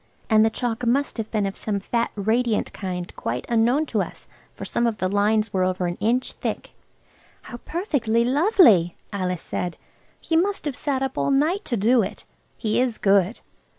And 0.31 0.43
the 0.43 0.49
chalk 0.49 0.83
must 0.83 1.17
have 1.17 1.29
been 1.29 1.45
of 1.45 1.55
some 1.55 1.79
fat 1.79 2.09
radiant 2.15 2.73
kind 2.73 3.15
quite 3.15 3.45
unknown 3.47 3.85
to 3.85 4.01
us, 4.01 4.27
for 4.55 4.65
some 4.65 4.87
of 4.87 4.97
the 4.97 5.07
lines 5.07 5.53
were 5.53 5.63
over 5.63 5.85
an 5.85 5.97
inch 5.99 6.31
thick. 6.33 6.71
"How 7.43 7.57
perfectly 7.65 8.25
lovely!" 8.25 8.95
Alice 9.13 9.43
said; 9.43 9.77
"he 10.19 10.35
must 10.35 10.65
have 10.65 10.75
sat 10.75 11.03
up 11.03 11.19
all 11.19 11.29
night 11.29 11.63
to 11.65 11.77
do 11.77 12.01
it. 12.01 12.25
He 12.57 12.79
is 12.81 12.97
good. 12.97 13.41